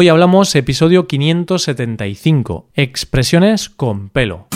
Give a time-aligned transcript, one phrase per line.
[0.00, 4.46] Hoy hablamos episodio 575, expresiones con pelo.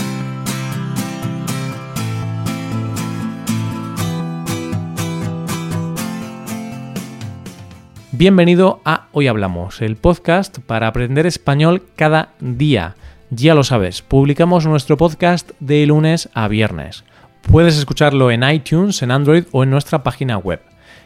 [8.12, 12.94] Bienvenido a Hoy Hablamos, el podcast para aprender español cada día.
[13.30, 17.02] Ya lo sabes, publicamos nuestro podcast de lunes a viernes.
[17.50, 20.60] Puedes escucharlo en iTunes, en Android o en nuestra página web.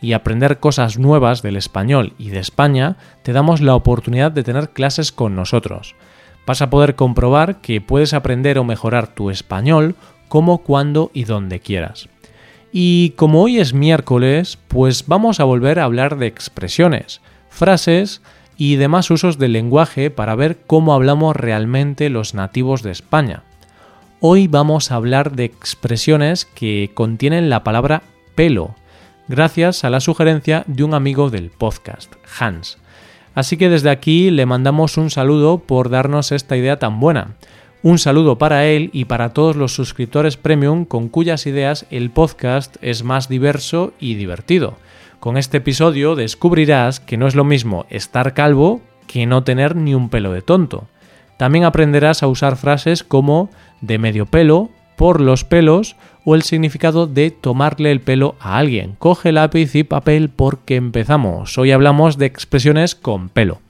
[0.00, 4.70] y aprender cosas nuevas del español y de España, te damos la oportunidad de tener
[4.70, 5.94] clases con nosotros.
[6.46, 9.96] Vas a poder comprobar que puedes aprender o mejorar tu español
[10.28, 12.08] como, cuando y donde quieras.
[12.72, 18.22] Y como hoy es miércoles, pues vamos a volver a hablar de expresiones, frases
[18.56, 23.42] y demás usos del lenguaje para ver cómo hablamos realmente los nativos de España.
[24.20, 28.02] Hoy vamos a hablar de expresiones que contienen la palabra
[28.34, 28.74] pelo,
[29.28, 32.78] gracias a la sugerencia de un amigo del podcast, Hans.
[33.34, 37.36] Así que desde aquí le mandamos un saludo por darnos esta idea tan buena.
[37.82, 42.76] Un saludo para él y para todos los suscriptores premium con cuyas ideas el podcast
[42.82, 44.76] es más diverso y divertido.
[45.20, 49.94] Con este episodio descubrirás que no es lo mismo estar calvo que no tener ni
[49.94, 50.88] un pelo de tonto.
[51.36, 55.94] También aprenderás a usar frases como de medio pelo, por los pelos
[56.30, 58.96] o el significado de tomarle el pelo a alguien.
[58.98, 61.56] Coge lápiz y papel porque empezamos.
[61.56, 63.62] Hoy hablamos de expresiones con pelo.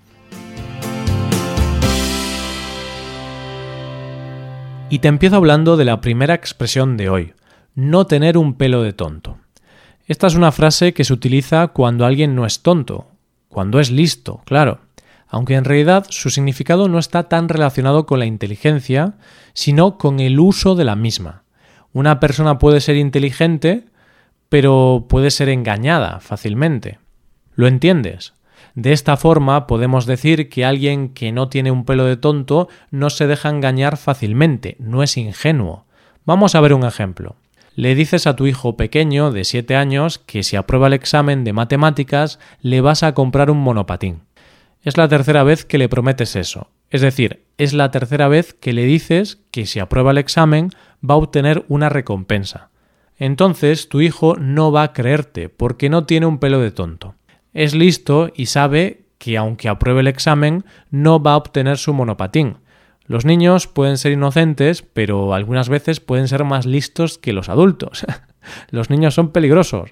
[4.90, 7.32] Y te empiezo hablando de la primera expresión de hoy,
[7.76, 9.38] no tener un pelo de tonto.
[10.08, 13.06] Esta es una frase que se utiliza cuando alguien no es tonto,
[13.48, 14.80] cuando es listo, claro,
[15.28, 19.14] aunque en realidad su significado no está tan relacionado con la inteligencia,
[19.52, 21.44] sino con el uso de la misma.
[21.92, 23.84] Una persona puede ser inteligente,
[24.48, 26.98] pero puede ser engañada fácilmente.
[27.54, 28.34] ¿Lo entiendes?
[28.74, 33.10] De esta forma podemos decir que alguien que no tiene un pelo de tonto no
[33.10, 35.86] se deja engañar fácilmente, no es ingenuo.
[36.24, 37.36] Vamos a ver un ejemplo.
[37.74, 41.52] Le dices a tu hijo pequeño de 7 años que si aprueba el examen de
[41.52, 44.22] matemáticas le vas a comprar un monopatín.
[44.82, 46.70] Es la tercera vez que le prometes eso.
[46.90, 50.70] Es decir, es la tercera vez que le dices que si aprueba el examen
[51.02, 52.70] va a obtener una recompensa.
[53.16, 57.14] Entonces tu hijo no va a creerte porque no tiene un pelo de tonto
[57.58, 62.58] es listo y sabe que aunque apruebe el examen no va a obtener su monopatín.
[63.06, 68.06] Los niños pueden ser inocentes, pero algunas veces pueden ser más listos que los adultos.
[68.70, 69.90] los niños son peligrosos.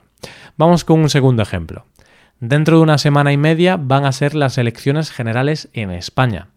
[0.56, 1.86] Vamos con un segundo ejemplo.
[2.38, 6.50] Dentro de una semana y media van a ser las elecciones generales en España.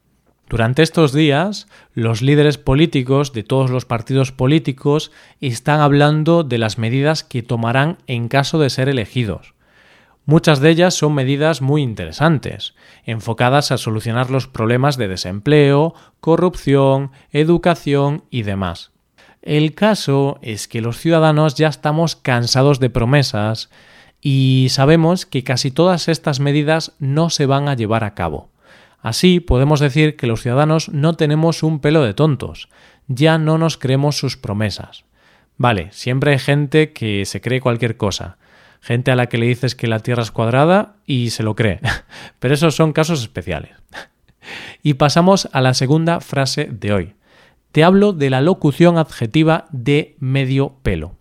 [0.50, 5.12] Durante estos días, los líderes políticos de todos los partidos políticos
[5.42, 9.54] están hablando de las medidas que tomarán en caso de ser elegidos.
[10.26, 12.74] Muchas de ellas son medidas muy interesantes,
[13.06, 18.90] enfocadas a solucionar los problemas de desempleo, corrupción, educación y demás.
[19.44, 23.70] El caso es que los ciudadanos ya estamos cansados de promesas
[24.20, 28.50] y sabemos que casi todas estas medidas no se van a llevar a cabo.
[29.02, 32.70] Así podemos decir que los ciudadanos no tenemos un pelo de tontos,
[33.08, 35.06] ya no nos creemos sus promesas.
[35.58, 38.38] Vale, siempre hay gente que se cree cualquier cosa,
[38.82, 41.80] gente a la que le dices que la Tierra es cuadrada y se lo cree.
[42.40, 43.72] Pero esos son casos especiales.
[44.82, 47.14] Y pasamos a la segunda frase de hoy.
[47.72, 51.18] Te hablo de la locución adjetiva de medio pelo.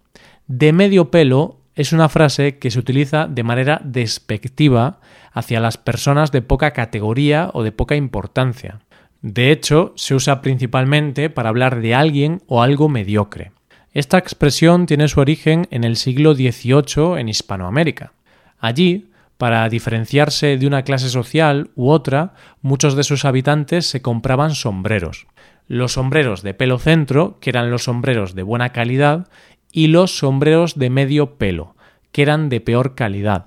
[0.47, 4.99] De medio pelo es una frase que se utiliza de manera despectiva
[5.33, 8.81] hacia las personas de poca categoría o de poca importancia.
[9.23, 13.53] De hecho, se usa principalmente para hablar de alguien o algo mediocre.
[13.93, 18.13] Esta expresión tiene su origen en el siglo XVIII en Hispanoamérica.
[18.59, 24.57] Allí, para diferenciarse de una clase social u otra, muchos de sus habitantes se compraban
[24.57, 25.29] sombreros.
[25.69, 29.29] Los sombreros de pelo centro, que eran los sombreros de buena calidad,
[29.73, 31.75] y los sombreros de medio pelo,
[32.13, 33.47] que eran de peor calidad.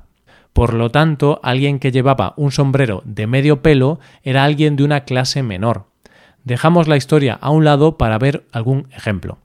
[0.54, 5.06] Por lo tanto, alguien que llevaba un sombrero de medio pelo era alguien de una
[5.06, 5.86] clase menor.
[6.44, 9.38] Dejamos la historia a un lado para ver algún ejemplo.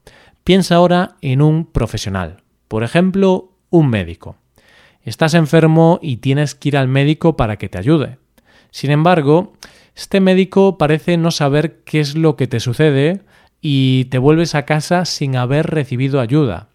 [0.43, 4.35] Piensa ahora en un profesional, por ejemplo, un médico.
[5.03, 8.17] Estás enfermo y tienes que ir al médico para que te ayude.
[8.71, 9.53] Sin embargo,
[9.95, 13.21] este médico parece no saber qué es lo que te sucede
[13.61, 16.69] y te vuelves a casa sin haber recibido ayuda.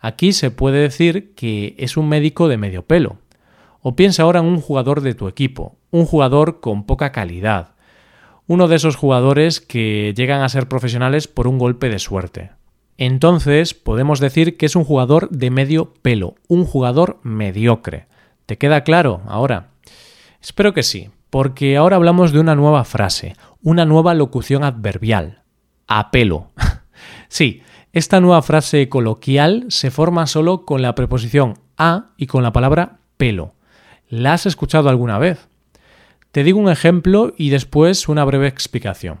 [0.00, 3.18] Aquí se puede decir que es un médico de medio pelo.
[3.80, 7.74] O piensa ahora en un jugador de tu equipo, un jugador con poca calidad,
[8.46, 12.50] uno de esos jugadores que llegan a ser profesionales por un golpe de suerte.
[12.98, 18.06] Entonces podemos decir que es un jugador de medio pelo, un jugador mediocre.
[18.46, 19.70] ¿Te queda claro ahora?
[20.40, 25.41] Espero que sí, porque ahora hablamos de una nueva frase, una nueva locución adverbial.
[25.94, 26.52] A pelo.
[27.28, 27.60] sí,
[27.92, 33.00] esta nueva frase coloquial se forma solo con la preposición a y con la palabra
[33.18, 33.52] pelo.
[34.08, 35.48] ¿La has escuchado alguna vez?
[36.30, 39.20] Te digo un ejemplo y después una breve explicación.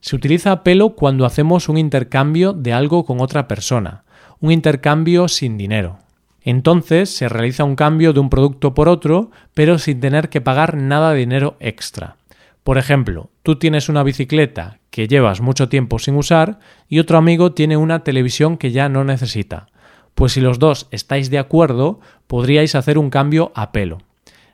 [0.00, 4.02] Se utiliza pelo cuando hacemos un intercambio de algo con otra persona,
[4.40, 5.98] un intercambio sin dinero.
[6.42, 10.76] Entonces se realiza un cambio de un producto por otro, pero sin tener que pagar
[10.76, 12.16] nada de dinero extra.
[12.62, 16.58] Por ejemplo, tú tienes una bicicleta que llevas mucho tiempo sin usar
[16.88, 19.68] y otro amigo tiene una televisión que ya no necesita.
[20.14, 23.98] Pues si los dos estáis de acuerdo, podríais hacer un cambio a pelo.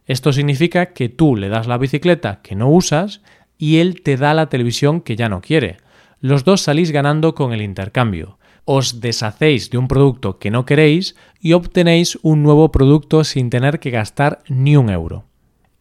[0.06, 3.22] Esto significa que tú le das la bicicleta que no usas
[3.58, 5.78] y él te da la televisión que ya no quiere.
[6.20, 8.38] Los dos salís ganando con el intercambio.
[8.64, 13.80] Os deshacéis de un producto que no queréis y obtenéis un nuevo producto sin tener
[13.80, 15.24] que gastar ni un euro.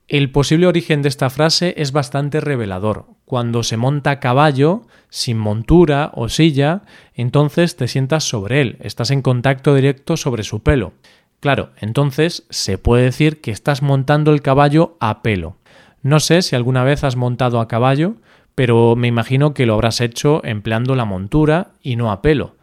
[0.07, 3.07] El posible origen de esta frase es bastante revelador.
[3.25, 6.84] Cuando se monta a caballo, sin montura o silla,
[7.16, 10.94] entonces te sientas sobre él, estás en contacto directo sobre su pelo.
[11.40, 15.57] Claro, entonces se puede decir que estás montando el caballo a pelo.
[16.04, 18.18] No sé si alguna vez has montado a caballo,
[18.54, 22.57] pero me imagino que lo habrás hecho empleando la montura y no a pelo.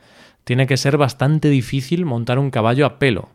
[0.44, 3.30] Tiene que ser bastante difícil montar un caballo a pelo.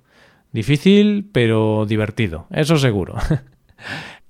[0.54, 3.15] Difícil, pero divertido, eso seguro.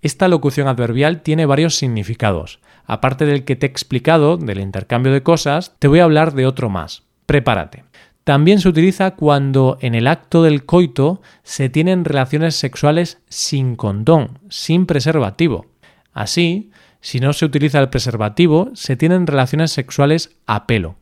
[0.02, 2.60] Esta locución adverbial tiene varios significados.
[2.86, 6.46] Aparte del que te he explicado, del intercambio de cosas, te voy a hablar de
[6.46, 7.04] otro más.
[7.26, 7.84] Prepárate.
[8.24, 14.40] También se utiliza cuando en el acto del coito se tienen relaciones sexuales sin condón,
[14.50, 15.68] sin preservativo.
[16.12, 20.98] Así, si no se utiliza el preservativo, se tienen relaciones sexuales a pelo.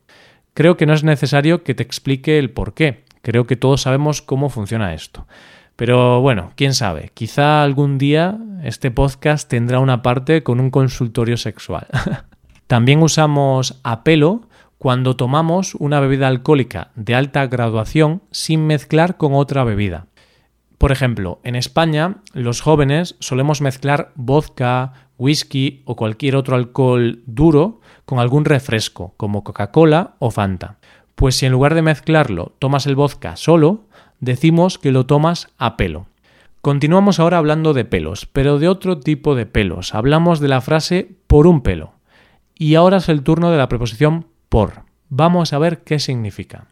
[0.54, 3.04] Creo que no es necesario que te explique el por qué.
[3.22, 5.28] Creo que todos sabemos cómo funciona esto.
[5.76, 11.38] Pero bueno, quién sabe, quizá algún día este podcast tendrá una parte con un consultorio
[11.38, 11.88] sexual.
[12.68, 19.34] También usamos a pelo cuando tomamos una bebida alcohólica de alta graduación sin mezclar con
[19.34, 20.08] otra bebida.
[20.78, 27.82] Por ejemplo, en España los jóvenes solemos mezclar vodka, whisky o cualquier otro alcohol duro
[28.06, 30.78] con algún refresco, como Coca-Cola o Fanta.
[31.16, 33.86] Pues si en lugar de mezclarlo tomas el vodka solo,
[34.20, 36.08] decimos que lo tomas a pelo.
[36.62, 39.94] Continuamos ahora hablando de pelos, pero de otro tipo de pelos.
[39.94, 41.94] Hablamos de la frase por un pelo.
[42.56, 44.84] Y ahora es el turno de la preposición por.
[45.10, 46.66] Vamos a ver qué significa.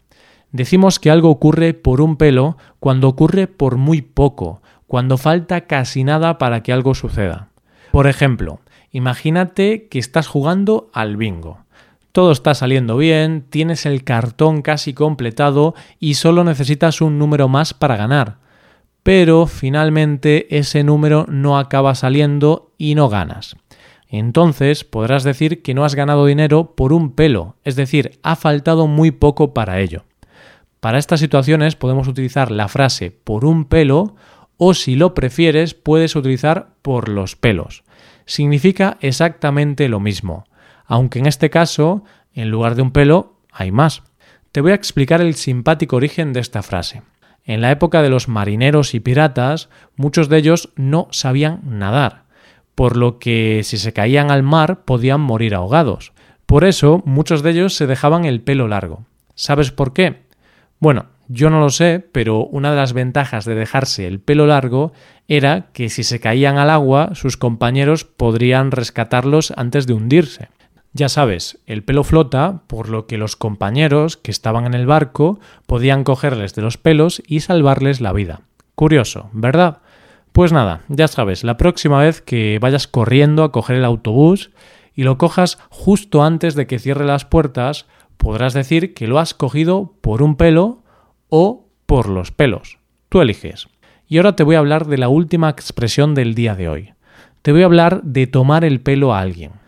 [0.51, 6.03] Decimos que algo ocurre por un pelo cuando ocurre por muy poco, cuando falta casi
[6.03, 7.49] nada para que algo suceda.
[7.91, 8.61] Por ejemplo,
[8.91, 11.62] imagínate que estás jugando al bingo.
[12.13, 17.73] Todo está saliendo bien, tienes el cartón casi completado y solo necesitas un número más
[17.73, 18.37] para ganar.
[19.03, 23.57] Pero finalmente ese número no acaba saliendo y no ganas
[24.13, 28.85] entonces podrás decir que no has ganado dinero por un pelo, es decir, ha faltado
[28.85, 30.05] muy poco para ello.
[30.79, 34.15] Para estas situaciones podemos utilizar la frase por un pelo
[34.57, 37.83] o si lo prefieres puedes utilizar por los pelos.
[38.27, 40.45] Significa exactamente lo mismo,
[40.93, 44.03] aunque en este caso, en lugar de un pelo, hay más.
[44.51, 47.01] Te voy a explicar el simpático origen de esta frase.
[47.45, 52.23] En la época de los marineros y piratas, muchos de ellos no sabían nadar
[52.75, 56.13] por lo que si se caían al mar podían morir ahogados.
[56.45, 59.05] Por eso muchos de ellos se dejaban el pelo largo.
[59.35, 60.23] ¿Sabes por qué?
[60.79, 64.91] Bueno, yo no lo sé, pero una de las ventajas de dejarse el pelo largo
[65.27, 70.49] era que si se caían al agua sus compañeros podrían rescatarlos antes de hundirse.
[70.95, 75.39] Ya sabes, el pelo flota, por lo que los compañeros que estaban en el barco
[75.65, 78.41] podían cogerles de los pelos y salvarles la vida.
[78.75, 79.79] Curioso, ¿verdad?
[80.33, 84.51] Pues nada, ya sabes, la próxima vez que vayas corriendo a coger el autobús
[84.93, 89.33] y lo cojas justo antes de que cierre las puertas, podrás decir que lo has
[89.33, 90.83] cogido por un pelo
[91.29, 92.77] o por los pelos.
[93.09, 93.67] Tú eliges.
[94.07, 96.93] Y ahora te voy a hablar de la última expresión del día de hoy.
[97.41, 99.62] Te voy a hablar de tomar el pelo a alguien.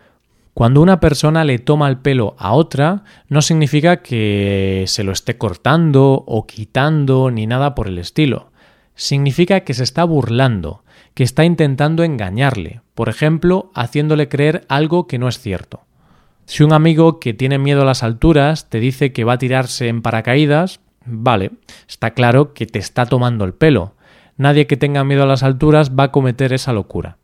[0.56, 5.36] Cuando una persona le toma el pelo a otra, no significa que se lo esté
[5.36, 8.50] cortando o quitando ni nada por el estilo
[8.96, 10.82] significa que se está burlando,
[11.14, 15.82] que está intentando engañarle, por ejemplo, haciéndole creer algo que no es cierto.
[16.46, 19.88] Si un amigo que tiene miedo a las alturas te dice que va a tirarse
[19.88, 21.52] en paracaídas, vale,
[21.88, 23.94] está claro que te está tomando el pelo.
[24.36, 27.18] Nadie que tenga miedo a las alturas va a cometer esa locura.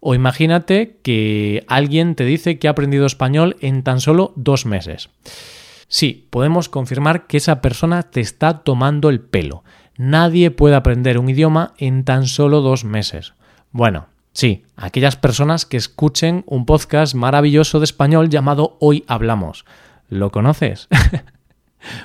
[0.00, 5.10] O imagínate que alguien te dice que ha aprendido español en tan solo dos meses.
[5.88, 9.64] Sí, podemos confirmar que esa persona te está tomando el pelo.
[9.96, 13.34] Nadie puede aprender un idioma en tan solo dos meses.
[13.72, 19.64] Bueno, sí, aquellas personas que escuchen un podcast maravilloso de español llamado Hoy Hablamos.
[20.08, 20.88] ¿Lo conoces?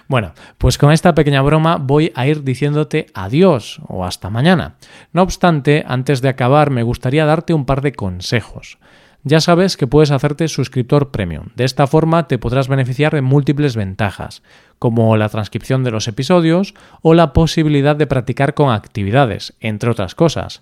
[0.08, 4.76] Bueno, pues con esta pequeña broma voy a ir diciéndote adiós o hasta mañana.
[5.12, 8.78] No obstante, antes de acabar me gustaría darte un par de consejos.
[9.26, 11.48] Ya sabes que puedes hacerte suscriptor premium.
[11.56, 14.44] De esta forma te podrás beneficiar de múltiples ventajas,
[14.80, 20.14] como la transcripción de los episodios o la posibilidad de practicar con actividades, entre otras
[20.14, 20.62] cosas.